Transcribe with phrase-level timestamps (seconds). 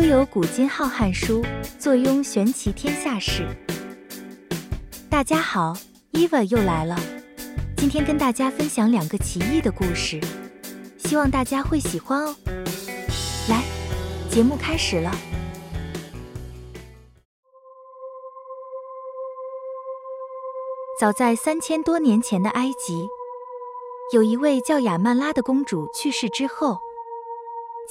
[0.00, 1.44] 悠游古今浩瀚书，
[1.76, 3.48] 坐拥玄奇天下事。
[5.10, 5.74] 大家好
[6.12, 6.96] ，Eva 又来了，
[7.76, 10.20] 今天跟大家分享两个奇异的故事，
[10.98, 12.36] 希望大家会喜欢哦。
[13.48, 13.64] 来，
[14.30, 15.10] 节目开始了。
[21.00, 23.08] 早在三千多年前的埃及，
[24.14, 26.78] 有一位叫亚曼拉的公主去世之后。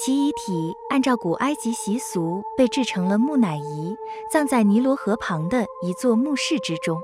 [0.07, 3.93] 其遗体按照古埃及习俗被制成了木乃伊，
[4.31, 7.01] 葬在尼罗河旁的一座墓室之中。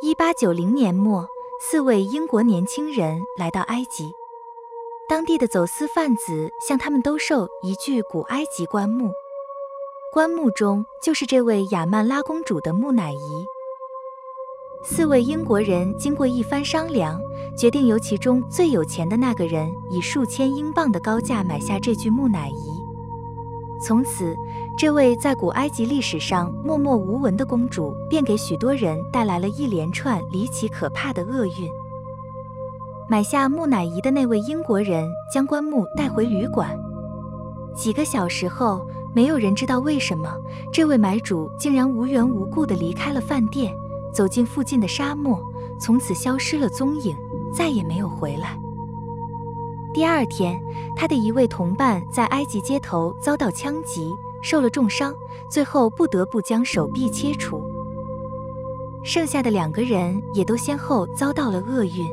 [0.00, 1.28] 一八九零年末，
[1.60, 4.10] 四位英国年轻人来到埃及，
[5.10, 9.12] 当地的走私贩子向他们兜售一具古埃及棺木，
[10.10, 13.44] 棺木中就是这位亚曼拉公主的木乃伊。
[14.82, 17.20] 四位英国人经过一番商量，
[17.58, 22.80] 决定由其中最有钱的那个人以数千英镑的高价买下这具木乃伊。
[23.84, 24.36] 从此，
[24.78, 31.68] 这位在古埃及历史上默默无闻的公主便给许多人带来了一连串离奇可怕的厄运。
[33.08, 36.78] 买下木乃伊的那位英国人将棺木带回旅馆，
[37.74, 40.32] 几个小时后，没有人知道为什么
[40.72, 43.74] 这位买主竟然无缘无故地离开了饭店。
[44.12, 45.38] 走进附近的沙漠，
[45.78, 47.14] 从此消失了踪影，
[47.52, 48.58] 再也没有回来。
[49.94, 50.60] 第二天，
[50.94, 55.14] 他的一位同伴在埃及街头遭到枪击，受了重伤，
[55.50, 57.60] 最后不得不将手臂切除。
[59.02, 62.06] 剩下的两个人也都先后遭到了厄运，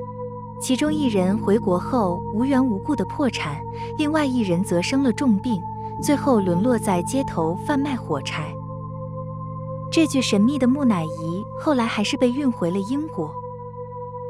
[0.59, 3.61] 其中一人回国后无缘无故的破产，
[3.97, 5.61] 另外一人则生了重病，
[6.01, 8.55] 最后沦落在街头贩卖火柴。
[9.91, 13.31] 这具神秘的木乃伊后来还是被运回了英国，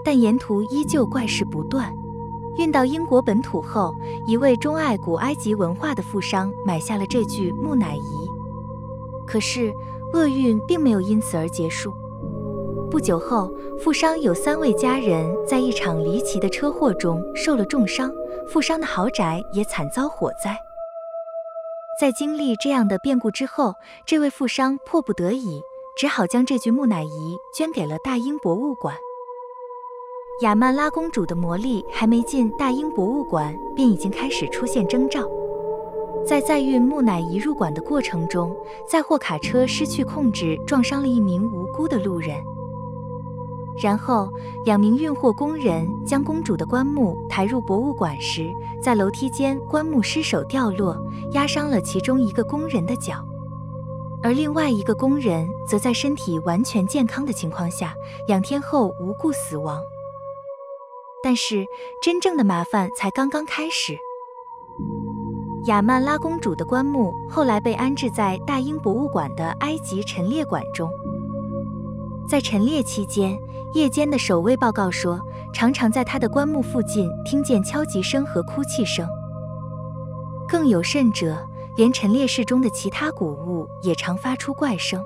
[0.06, 1.94] 但沿途依旧怪事不断。
[2.58, 3.94] 运到英国本土后，
[4.26, 8.30] 一位钟爱古埃及文化的富商买下了这具木乃伊。
[9.28, 9.74] 可是
[10.14, 11.92] 厄运并没有因此而结束。
[12.90, 18.10] 不久后，富商有三位家人在一场离奇的车祸中受了重伤，
[18.48, 20.58] 富商的豪宅也惨遭火灾。
[22.00, 23.74] 在经历这样的变故之后，
[24.06, 25.62] 这位富商迫不得已，
[25.98, 28.96] 只好将这具木乃伊捐给了大英博物馆。
[30.42, 35.22] 亚曼拉公主的魔力还没进大英博物馆，便已经开始出现征兆。
[36.28, 38.54] 在载运木乃伊入馆的过程中，
[38.86, 42.36] 载货卡车失去控制，撞伤了一名无辜的路人。
[43.82, 44.30] 然后，
[44.66, 50.98] 两名运货工人将公主的棺木抬入博物馆时，在楼梯间，棺木失手掉落，
[51.32, 53.26] 压伤了其中一个工人的脚，
[54.22, 57.96] 而另外一个工人则在身体完全健康的情况下，
[58.28, 59.80] 两天后无故死亡。
[61.26, 61.66] 但是，
[62.04, 63.98] 真正的麻烦才刚刚开始。
[65.66, 70.88] 亚曼拉公主的棺木后来被安置在大英博物馆的埃及陈列馆中。
[72.30, 73.36] 在陈列期间，
[73.74, 75.20] 夜间的守卫报告说，
[75.52, 79.08] 常常在他的棺木附近听见敲击声和哭泣声。
[80.48, 81.44] 更有甚者，
[81.76, 85.04] 连陈列室中的其他古物也常发出怪声。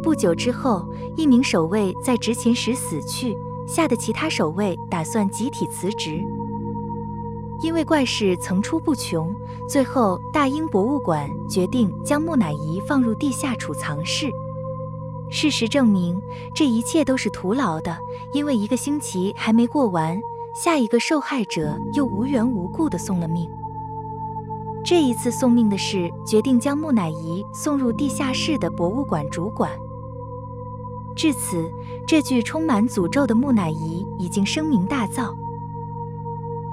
[0.00, 0.86] 不久之后，
[1.16, 3.36] 一名守卫在执勤时死去，
[3.66, 6.22] 吓得其他守卫打算集体辞职。
[7.62, 9.34] 因为怪事层出不穷，
[9.68, 14.30] 最后大英博物馆决定将木乃伊放入地下储藏室。
[15.30, 16.20] 事实证明，
[16.54, 17.96] 这一切都是徒劳的，
[18.32, 20.20] 因为一个星期还没过完，
[20.54, 23.50] 下一个受害者又无缘无故的送了命。
[24.84, 29.70] 这一次送命的是，决定将木乃伊送入地下室的博物馆主管。
[31.16, 31.72] 至此，
[32.06, 35.34] 这具充满诅咒的木乃伊已经声名大噪。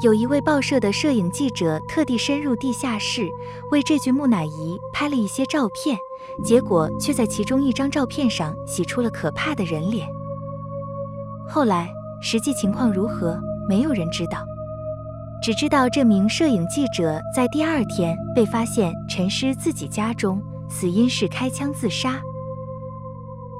[0.02, 3.30] 有一位报社的摄影记者特地深入地下室，
[3.72, 5.98] 为这具木乃伊拍了一些照片，
[6.44, 10.06] 结果却在其中一张照片上洗出了可怕的人脸。
[11.48, 11.90] 后来
[12.22, 14.45] 实际情况如何，没有人知道，
[15.42, 22.22] 只知道这名摄影记者在第二天被发现沉尸自己家中，死因是开枪自杀。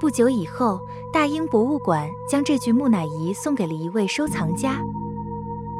[0.03, 0.81] 不久以后，
[1.13, 4.81] 大英博物馆将这具木乃伊送给了一位收藏家。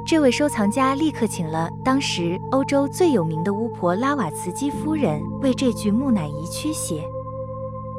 [0.06, 7.04] 这位收藏家立刻请了当时欧洲最有名的巫婆拉瓦茨基夫人为这具木乃伊驱邪。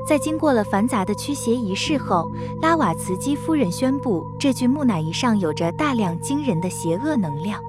[0.08, 2.26] 在经过了繁杂的驱邪仪式后，
[2.62, 7.60] 拉瓦茨基夫人宣布这具木乃伊上有着大量惊人的邪恶能量，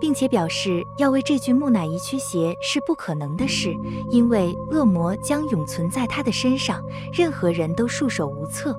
[0.00, 3.74] 并且表示要为这具木乃伊驱邪是不可能的事，
[4.10, 6.82] 因为恶魔将永存在他的身上，
[7.12, 8.78] 任何人都束手无策。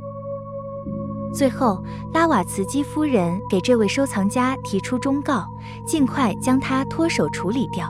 [1.33, 1.83] 最后，
[2.13, 5.45] 拉瓦茨基夫人给这位收藏家提出忠告，
[5.85, 7.89] 尽快将他脱手处理掉。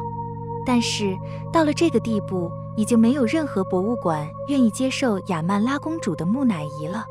[0.65, 1.17] 但是
[1.53, 7.05] 到了这个地步，已经没有任何博物馆愿意接受亚曼拉公主的木乃伊了，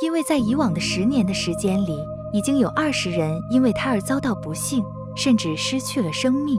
[0.00, 1.98] 因为在以往的十年的时间里，
[2.32, 6.58] 已经有二十人因为她而遭到不幸，甚至失去了生命。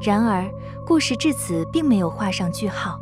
[0.00, 0.48] 然而，
[0.86, 2.98] 故事至此并没有画上句号。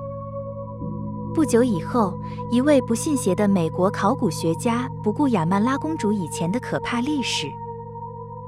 [1.35, 2.19] 不久以后，
[2.51, 7.53] 一位不信邪的美国考古学家不顾亚曼拉公主以前的可怕历史。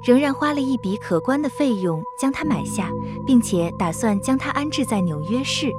[0.02, 2.90] 仍然花了一笔可观的费用将它买下，
[3.26, 5.70] 并且打算将它安置在纽约市。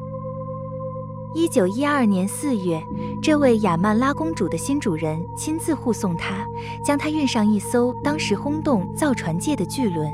[1.35, 2.83] 一九一二年四月，
[3.21, 6.43] 这位亚曼拉公主的新主人亲自护送她，
[6.83, 10.11] 将她运上一艘当时轰动造船界的巨轮。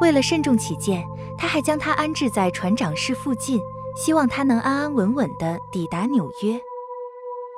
[0.00, 1.04] 为了慎重起见，
[1.36, 3.60] 他还将她安置在船长室附近，
[3.96, 6.58] 希望她能安安稳稳地抵达纽约。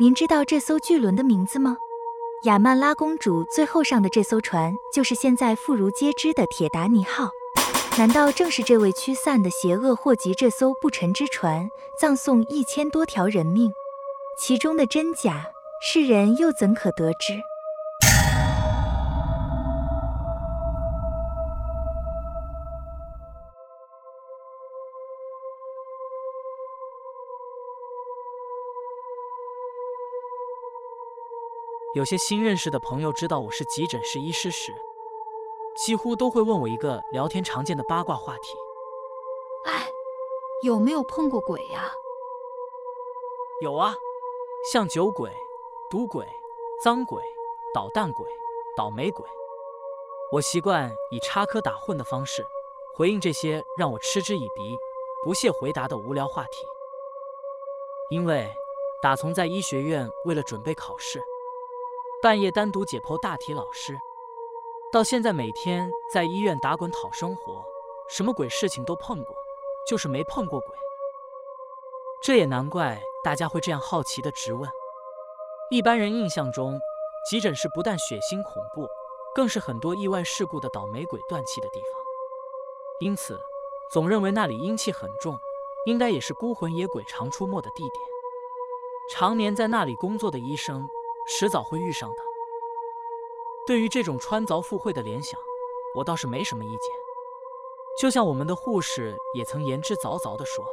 [0.01, 1.77] 您知道这艘巨轮的名字吗？
[2.45, 7.31] 亚曼拉公主最后上的这艘船，就是现在妇孺皆知的铁达尼号。
[7.99, 11.69] 难道正是这位驱散的邪恶祸及这艘不沉之船，
[11.99, 13.73] 葬送一千多条人命？
[14.39, 15.51] 其中的真假，
[15.83, 17.43] 世人又怎可得知？
[31.97, 34.73] 有些新认识的朋友知道我是急诊室医师时，
[35.85, 38.57] 几乎都会问我一个聊天常见的八卦话题
[39.65, 39.89] ：“哎，
[40.63, 41.93] 有没有碰过鬼呀
[43.63, 43.95] ？”“有啊，
[44.73, 45.31] 像酒鬼、
[45.89, 46.27] 赌鬼、
[46.83, 47.23] 脏鬼、
[47.73, 48.29] 捣蛋鬼、
[48.77, 49.25] 倒霉鬼。”
[50.33, 52.45] 我习惯以插科打诨的方式
[52.95, 54.77] 回应这些让我嗤之以鼻、
[55.25, 56.67] 不屑回答的无聊话题，
[58.11, 58.53] 因为
[59.01, 61.23] 打从在医学院为了准备考试。
[62.21, 63.97] 半夜单独解剖大体老师，
[64.91, 67.63] 到现在每天在医院打滚讨生活，
[68.09, 69.37] 什么鬼事情都碰过，
[69.87, 70.75] 就是没碰过鬼。
[72.23, 74.69] 这也难怪大家会这样好奇的直问。
[75.71, 76.81] 一般人印象中，
[77.29, 78.89] 急诊室不但血腥恐怖，
[79.35, 81.91] 更是很多意外事故的倒霉鬼断气的地方，
[83.01, 83.39] 因此
[83.91, 85.39] 总认为那里阴气很重，
[85.85, 87.93] 应该也是孤魂野鬼常出没的地点。
[89.13, 90.89] 常年在那里工作的医生。
[91.31, 92.28] 迟早会遇上的。
[93.69, 95.39] 对于这种穿凿附会的联想，
[95.95, 96.91] 我倒是没什么意见。
[98.01, 100.65] 就像我们的护士也曾言之凿凿地说，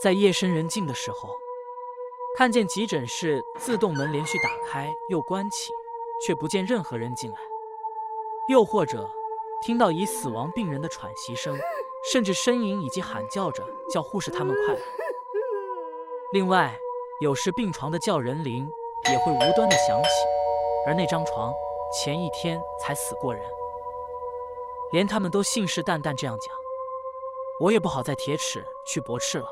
[0.00, 1.28] 在夜深人静的时候，
[2.36, 5.72] 看见急诊室自动门连续打开又关起，
[6.26, 7.38] 却不见任何人进来；
[8.48, 9.08] 又或者
[9.64, 11.56] 听到已死亡病人的喘息声，
[12.10, 14.80] 甚至呻吟以及喊叫着叫护士他们快来。
[16.32, 16.76] 另外，
[17.20, 18.68] 有时病床的叫人铃。
[19.10, 20.08] 也会无端的响起，
[20.86, 21.52] 而那张床
[21.92, 23.44] 前一天才死过人，
[24.92, 26.54] 连他们都信誓旦旦这样讲，
[27.60, 29.46] 我也不好再铁齿去驳斥了。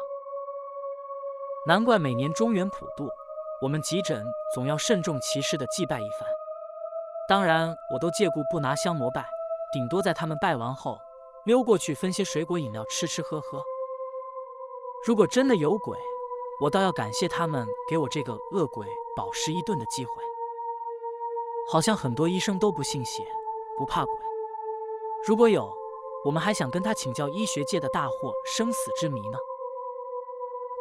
[1.66, 3.10] 难怪每年中原普渡，
[3.60, 6.20] 我们急诊总要慎重其事的祭拜一番。
[7.28, 9.28] 当然，我都借故不拿香膜拜，
[9.70, 10.98] 顶多在他们拜完后
[11.44, 13.62] 溜过去分些水果饮料吃吃喝喝。
[15.06, 15.98] 如果真的有鬼，
[16.62, 20.12] 我倒要感谢他们给我这个恶鬼饱食一顿的机会。
[21.70, 23.24] 好像很多医生都不信邪，
[23.78, 24.12] 不怕鬼。
[25.24, 25.72] 如果有，
[26.24, 29.38] 我们还想跟他请教医学界的大祸生死之谜呢。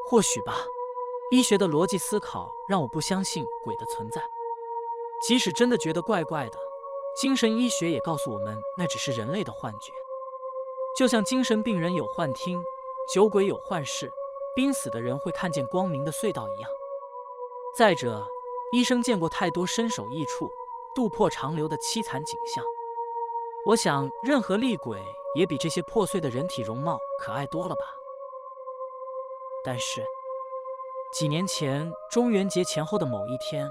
[0.07, 0.65] 或许吧，
[1.29, 4.19] 医学的逻辑思考让我不相信鬼的存在。
[5.27, 6.57] 即使真的觉得怪怪的，
[7.15, 9.93] 精神医学也告诉我们那只是人类的幻觉。
[10.97, 12.59] 就像精神病人有幻听，
[13.13, 14.11] 酒鬼有幻视。
[14.55, 16.71] 濒死的人会看见光明的隧道一样。
[17.75, 18.27] 再者，
[18.71, 20.49] 医生见过太多身首异处、
[20.93, 22.63] 渡破长流的凄惨景象。
[23.65, 25.03] 我想，任何厉鬼
[25.35, 27.81] 也比这些破碎的人体容貌可爱多了吧。
[29.63, 30.03] 但是，
[31.13, 33.69] 几年前中元节前后的某一天，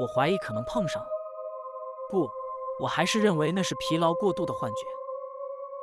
[0.00, 1.08] 我怀疑可能碰上了。
[2.10, 2.28] 不，
[2.78, 4.86] 我还是认为那是疲劳过度的幻觉。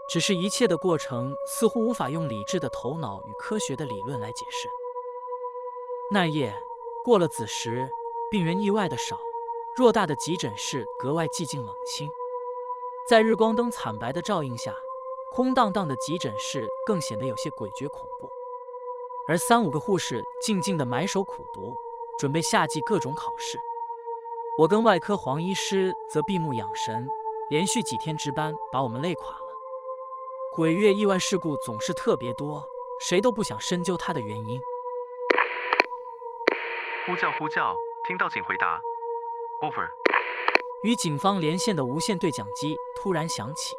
[0.10, 4.70] 只是一切的过程似乎无法用理智的头脑与科学的理论来解释。
[6.12, 6.58] 那夜
[7.04, 7.90] 过了子时，
[8.32, 9.20] 病人意外的少，
[9.78, 12.10] 偌大的急诊室格外寂静冷清。
[13.08, 14.76] 在日光灯惨白的照映下，
[15.32, 18.28] 空荡荡的急诊室更显得有些诡谲恐怖。
[19.28, 21.76] 而三五个护士静静地埋首苦读，
[22.18, 23.60] 准备夏季各种考试。
[24.58, 27.08] 我跟外科黄医师则闭目养神，
[27.52, 29.46] 连续几天值班，把我们累垮了。
[30.56, 32.68] 鬼月意外事故总是特别多，
[33.00, 34.60] 谁都不想深究它的原因。
[37.06, 37.76] 呼叫呼叫，
[38.08, 38.82] 听到请回答。
[39.62, 39.90] Over。
[40.84, 43.76] 与警方连线的无线对讲机突然响起，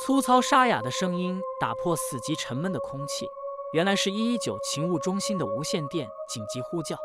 [0.00, 3.26] 粗糙沙哑的声音打破死寂沉闷的空气，
[3.72, 6.96] 原来是一一九勤务中心的无线电紧急呼叫。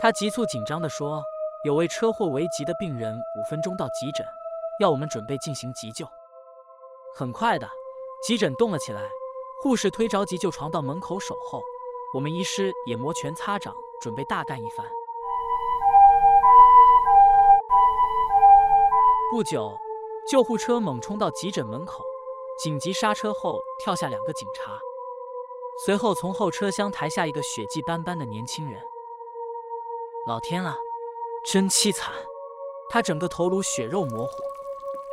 [0.00, 1.22] 他急促紧张地说
[1.64, 4.26] ：“有位车祸危急的病人，五分钟到急诊，
[4.80, 6.08] 要我们准备进行急救。”
[7.14, 7.68] 很快的，
[8.26, 9.06] 急诊动了起来，
[9.62, 11.60] 护士推着急救床到门口守候，
[12.14, 14.86] 我们医师也摩拳擦掌，准备大干一番。
[19.30, 19.72] 不久。
[20.28, 22.04] 救护车猛冲到急诊门口，
[22.62, 24.78] 紧急刹车后跳下两个警察，
[25.84, 28.80] 随后从后车厢抬下一个血迹斑斑的年轻人。
[30.26, 30.78] 老天啊，
[31.44, 32.12] 真凄惨！
[32.90, 34.32] 他整个头颅血肉模糊，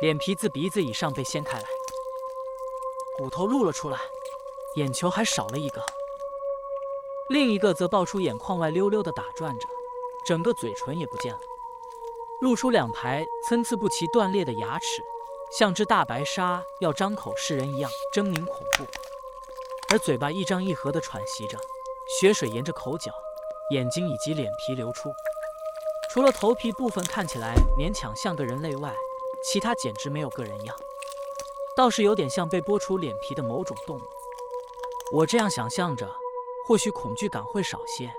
[0.00, 1.64] 脸皮自鼻子以上被掀开来，
[3.16, 3.98] 骨头露了出来，
[4.76, 5.82] 眼球还少了一个，
[7.28, 9.66] 另一个则爆出眼眶外溜溜的打转着，
[10.24, 11.40] 整个嘴唇也不见了。
[12.40, 15.02] 露出两排参差不齐、断裂的牙齿，
[15.50, 18.86] 像只大白鲨要张口噬人一样狰狞恐怖，
[19.90, 21.58] 而嘴巴一张一合地喘息着，
[22.20, 23.10] 血水沿着口角、
[23.72, 25.12] 眼睛以及脸皮流出。
[26.10, 28.94] 除了头皮部分看起来勉强像个人类外，
[29.42, 30.76] 其他简直没有个人样，
[31.76, 34.02] 倒是有点像被剥除脸皮的某种动物。
[35.12, 36.08] 我这样想象着，
[36.66, 38.12] 或许恐惧感会少些，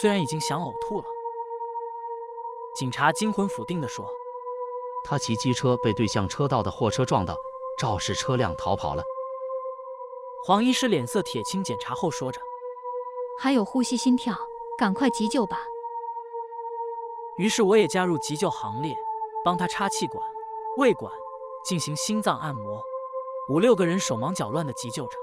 [0.00, 1.06] 虽然已经想呕吐了。
[2.82, 4.04] 警察惊魂甫定地说
[5.06, 7.36] ：“他骑机车被对向车道的货车撞到，
[7.78, 9.04] 肇事车辆逃跑了。”
[10.44, 12.40] 黄医师脸色铁青，检查后说着
[13.38, 14.34] ：“还有呼吸、心跳，
[14.76, 15.64] 赶快急救吧。”
[17.38, 18.96] 于是我也加入急救行列，
[19.44, 20.20] 帮他插气管、
[20.76, 21.12] 胃管，
[21.64, 22.82] 进行心脏按摩。
[23.48, 25.16] 五六个人手忙脚乱地急救着。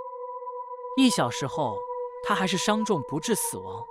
[0.96, 1.78] 一小时后，
[2.24, 3.86] 他还是伤重不治死亡。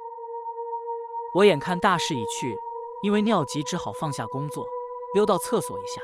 [1.35, 2.59] 我眼看大势已去。
[3.03, 4.67] 因为尿急，只好放下工作，
[5.15, 6.03] 溜到厕所一下。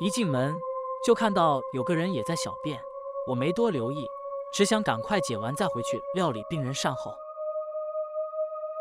[0.00, 0.58] 一进门
[1.04, 2.82] 就看到有个人也在小便，
[3.26, 4.06] 我没多留意，
[4.52, 7.14] 只想赶快解完再回去料理病人善后。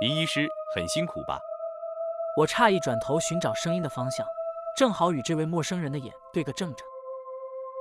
[0.02, 1.40] 林医师很辛苦吧？
[2.38, 4.26] 我诧异转头寻找声音的方向，
[4.76, 6.84] 正好与这位陌生人的眼对个正着。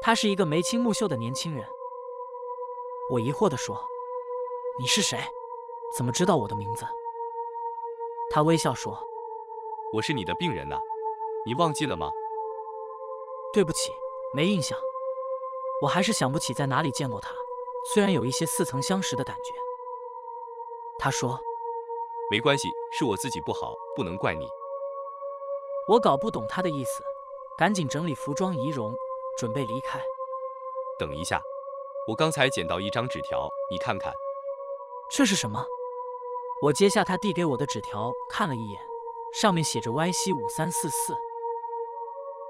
[0.02, 1.64] 他是一个眉清目秀的年轻人。
[3.10, 3.80] 我疑惑地说
[4.78, 5.18] ：“你是谁？
[5.96, 6.84] 怎么知道我的名字？”
[8.30, 8.98] 他微笑说
[9.92, 10.78] ：“我是你的病人呐，
[11.44, 12.10] 你忘记了吗？”
[13.52, 13.92] 对不起，
[14.32, 14.78] 没印象。
[15.82, 17.30] 我还是想不起在哪里见过他，
[17.92, 19.52] 虽然有一些似曾相识的感觉。
[20.98, 21.38] 他说
[22.30, 24.48] ：“没关系，是我自己不好，不能怪你。”
[25.88, 27.02] 我搞不懂他的意思，
[27.58, 28.94] 赶紧整理服装仪容，
[29.36, 30.00] 准备离开。
[30.98, 31.42] 等一下，
[32.06, 34.14] 我刚才捡到一张纸条，你看看，
[35.10, 35.66] 这是什么？
[36.62, 38.80] 我接下他递给我的纸条，看了一眼，
[39.32, 41.12] 上面写着 Y C 五三四四，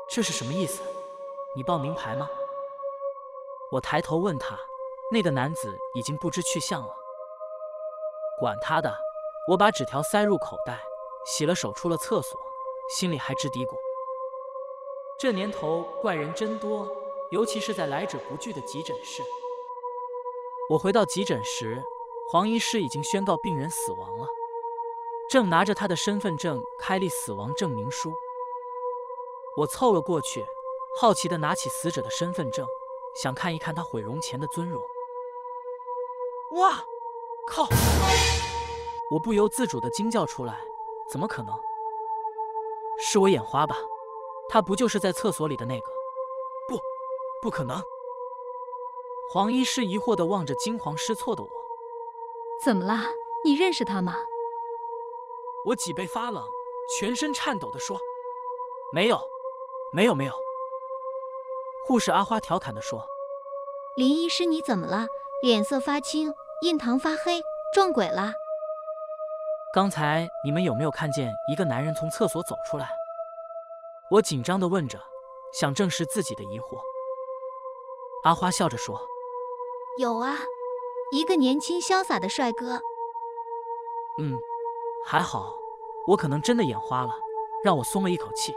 [0.07, 0.83] 这是什么意思？
[1.57, 2.29] 你报名牌吗？
[3.71, 4.55] 我抬头问他，
[5.11, 6.95] 那个男子已经不知去向了。
[8.39, 8.95] 管他的，
[9.49, 10.79] 我把纸条塞入口袋，
[11.25, 12.39] 洗了手，出了厕所，
[12.95, 13.75] 心里还直嘀咕：
[15.19, 16.87] 这年头怪人真多，
[17.31, 19.23] 尤其是在来者不拒的急诊室。
[20.69, 21.83] 我回到急诊时。
[22.33, 24.27] 黄医师已经宣告病人死亡了，
[25.29, 28.11] 正拿着他的身份证开立死亡证明书。
[29.59, 30.43] 我凑了过去，
[30.99, 32.67] 好奇地拿起死者的身份证，
[33.15, 34.83] 想看一看他毁容前的尊容。
[36.53, 36.83] 哇，
[37.47, 37.69] 靠！
[39.11, 40.59] 我不由自主地惊叫出来：
[41.11, 41.55] 怎么可能？
[42.99, 43.77] 是我眼花吧？
[44.49, 45.87] 他不就是在厕所里的那个？
[46.67, 46.81] 不，
[47.43, 47.83] 不可能！
[49.29, 51.62] 黄医师疑惑地望着惊慌失措的我。
[52.65, 52.95] 怎么了？
[53.45, 54.15] 你认识他吗？
[55.67, 56.45] 我脊背发冷，
[56.97, 57.99] 全身颤抖地说
[58.95, 59.21] ：“没有，
[59.93, 60.33] 没有，没有。”
[61.89, 63.05] 护士阿花调侃地说
[63.97, 65.07] ：“林医师，你怎么了？
[65.43, 67.43] 脸色发青，印堂发黑，
[67.75, 68.33] 撞鬼了？”
[69.75, 72.89] 刚才你们有没有看见一个男人从厕所走出来？
[74.09, 75.01] 我紧张地问着，
[75.53, 76.81] 想证实自己的疑惑。
[78.23, 79.05] 阿花笑着说
[79.99, 80.37] ：“有啊。”
[81.13, 82.81] 一个年轻潇洒的帅哥。
[84.17, 84.39] 嗯，
[85.05, 85.55] 还好，
[86.07, 87.15] 我可能真的眼花了，
[87.63, 88.57] 让我松了一口气。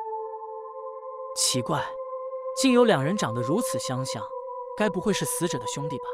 [1.36, 1.86] 奇怪，
[2.56, 4.26] 竟有两人长得如此相像，
[4.78, 6.06] 该不会是死者的兄弟吧？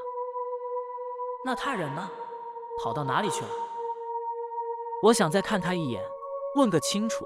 [1.46, 2.10] 那他人呢？
[2.80, 3.52] 跑到哪里去了？
[5.04, 6.04] 我想再看他一眼，
[6.56, 7.24] 问个清楚，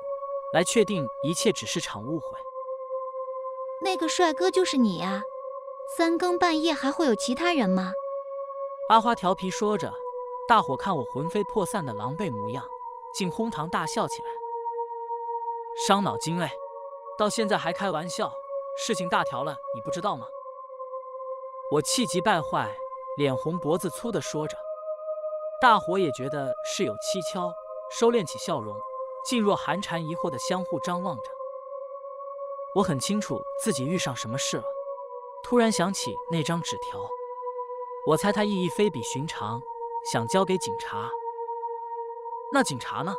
[0.52, 2.38] 来确定一切只是场误会。
[3.82, 5.24] 那个帅哥就是你呀？
[5.96, 7.94] 三更半夜还会有其他人吗？
[8.88, 9.92] 阿花调皮说着，
[10.48, 12.64] 大伙看我魂飞魄散的狼狈模样，
[13.16, 14.28] 竟哄堂大笑起来。
[15.88, 16.52] 伤脑筋嘞，
[17.18, 18.32] 到现在还开玩笑，
[18.78, 20.28] 事情大条了，你不知道吗？
[21.72, 22.78] 我气急败坏，
[23.18, 24.56] 脸红脖子粗的说着。
[25.60, 27.52] 大伙也觉得事有蹊跷，
[27.90, 28.78] 收敛起笑容，
[29.28, 31.24] 噤若寒蝉，疑惑的相互张望着。
[32.76, 34.64] 我很清楚自己遇上什么事了，
[35.44, 37.00] 突然想起那张纸条，
[38.08, 39.62] 我猜他意义非比寻常，
[40.12, 41.10] 想交给警察。
[42.52, 43.16] 那警察呢？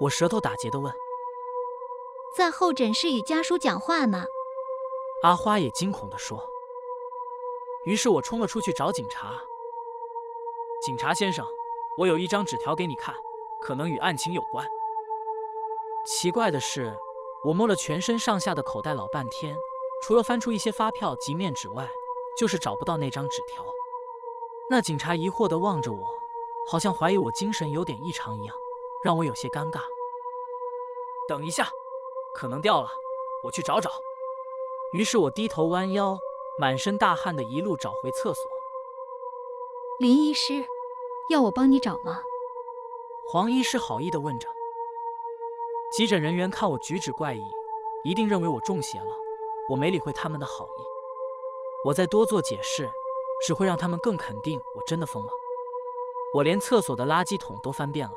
[0.00, 0.92] 我舌头打结的问。
[2.34, 4.24] 在候诊室与家属讲话呢。
[5.22, 6.48] 阿花也惊恐地说。
[7.84, 9.42] 于是我冲了出去找警察。
[10.80, 11.46] 警察先生，
[11.98, 13.14] 我有一张纸条给你看，
[13.60, 14.66] 可能与案情有关。
[16.06, 16.96] 奇怪的是，
[17.44, 19.56] 我摸了全身上下的口袋老半天，
[20.02, 21.88] 除了翻出一些发票及面纸外，
[22.38, 23.64] 就是找不到那张纸条。
[24.72, 26.08] 那警察疑惑地望着我，
[26.66, 28.56] 好像怀疑我精神有点异常一样，
[29.04, 29.82] 让我有些尴尬。
[31.28, 31.68] 等一下。
[32.34, 32.88] 可能掉了，
[33.44, 33.90] 我去找找。
[34.94, 36.18] 于是我低头弯腰，
[36.58, 38.42] 满身大汗的一路找回厕所。
[39.98, 40.64] 林医师，
[41.28, 42.22] 要我帮你找吗？
[43.28, 44.48] 黄医师好意的问着。
[45.92, 47.44] 急诊人员看我举止怪异，
[48.04, 49.14] 一定认为我中邪了。
[49.68, 50.82] 我没理会他们的好意。
[51.84, 52.90] 我再多做解释，
[53.46, 55.30] 只会让他们更肯定我真的疯了。
[56.34, 58.14] 我连厕所的垃圾桶都翻遍了，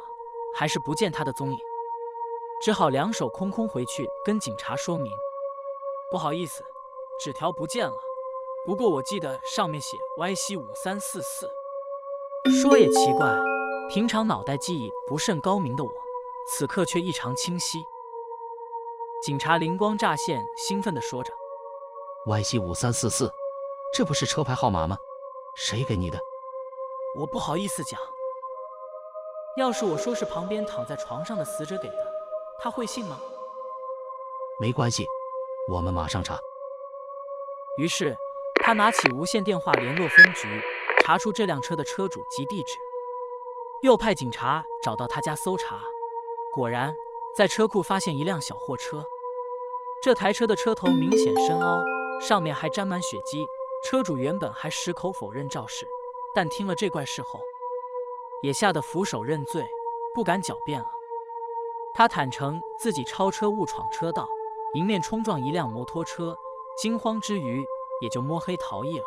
[0.56, 1.60] 还是不见他的踪影。
[2.62, 5.12] 只好两手空空回去跟警察说明，
[6.10, 6.64] 不好意思，
[7.20, 7.96] 纸条不见了。
[8.66, 11.50] 不过我记得上面写 YC 五三四四。
[12.62, 13.36] 说也奇怪，
[13.90, 15.92] 平常脑袋记忆不甚高明的我，
[16.48, 17.84] 此刻却异常清晰。
[19.24, 21.34] 警察灵光乍现，兴奋地说着
[22.28, 23.32] ：“YC 五三四四，
[23.94, 24.98] 这不是车牌号码吗？
[25.56, 26.20] 谁给你的？”
[27.18, 28.00] 我不好意思讲。
[29.58, 31.96] 要是我说是旁边躺在床上的死者给的。
[32.60, 33.20] 他会信吗？
[34.60, 35.06] 没关系，
[35.72, 36.38] 我们马上查。
[37.78, 38.16] 于是
[38.64, 40.62] 他拿起无线电话联络分局，
[41.04, 42.78] 查出这辆车的车主及地址，
[43.82, 45.82] 又派警察找到他家搜查。
[46.54, 46.96] 果然，
[47.36, 49.06] 在车库发现一辆小货车。
[50.02, 51.84] 这台车的车头明显深凹，
[52.22, 53.46] 上面还沾满血迹。
[53.86, 55.88] 车主原本还矢口否认肇事，
[56.34, 57.40] 但听了这怪事后，
[58.42, 59.64] 也吓得俯首认罪，
[60.12, 60.88] 不敢狡辩了。
[61.94, 64.28] 他坦诚自己超车误闯车道，
[64.74, 66.36] 迎面冲撞一辆摩托车，
[66.76, 67.64] 惊慌之余
[68.02, 69.06] 也就摸黑逃逸了。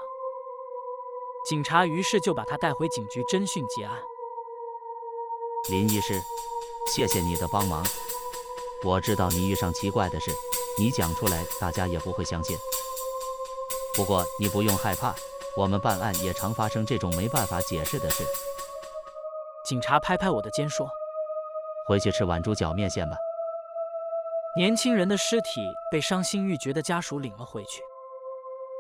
[1.45, 4.01] 警察于是就把他带回警局侦讯结案。
[5.69, 6.23] 林医师，
[6.87, 7.85] 谢谢你的帮忙。
[8.85, 10.31] 我知道你遇上奇怪的事，
[10.79, 12.57] 你讲出来大家也不会相信。
[13.99, 15.13] 不过你不用害怕，
[15.57, 18.25] 我们办案也常发生这种没办法解释的事。
[19.65, 20.89] 警察拍拍我的肩说。
[21.85, 23.17] 回去吃碗猪脚面线吧。
[24.57, 27.83] 年轻人的尸体被伤心欲绝的家属领了回去，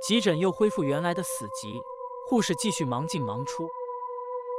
[0.06, 1.82] 急诊又恢复原来的死寂，
[2.28, 3.68] 护士继续忙进忙出，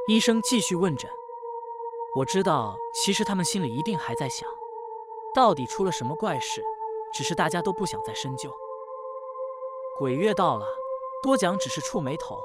[0.09, 1.09] 医生继续问诊。
[2.17, 4.45] 我知道，其实他们心里一定还在想，
[5.33, 6.61] 到底出了什么怪事，
[7.13, 8.51] 只是大家都不想再深究。
[9.99, 10.65] 鬼月到了，
[11.21, 12.41] 多讲只是触眉头。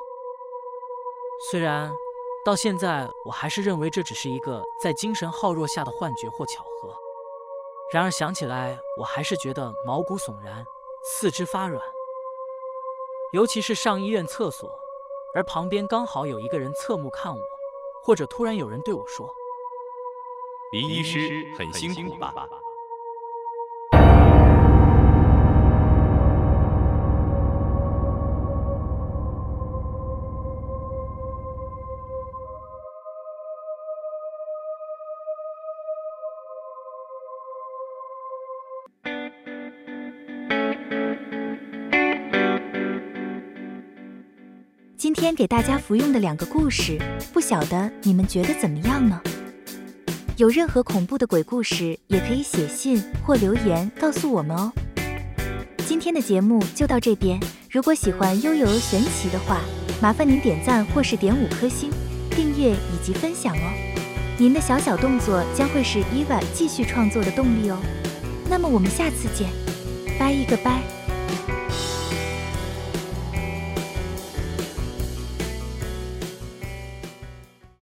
[1.51, 1.95] 虽然。
[2.45, 6.95] 到现在，我还是认为这只是一个在精神耗弱下的幻觉或巧合。
[7.91, 10.63] 然而想起来，我还是觉得毛骨悚然，
[11.03, 11.83] 四肢发软。
[13.33, 14.79] 尤其是上医院厕所，
[15.35, 17.41] 而旁边刚好有一个人侧目看我，
[18.03, 19.35] 或者突然有人对我说
[20.73, 22.35] ：“林医师很辛苦吧？”
[45.15, 46.99] 今天给大家服用的两个故事，
[47.33, 49.21] 不晓得你们觉得怎么样呢？
[50.37, 54.73] 有任何恐怖的鬼故事，也可以写信或留言告诉我们哦。
[55.87, 57.39] 今天的节目就到这边，
[57.71, 59.61] 如果喜欢悠悠玄奇的话，
[60.03, 61.91] 麻烦您点赞或是点五颗星、
[62.31, 63.73] 订阅以及分享哦。
[64.37, 67.79] 您的小小动作将会是伊娃继续创作的动力哦。
[68.51, 69.49] 那么我们下次见，
[70.19, 70.83] 拜一个拜。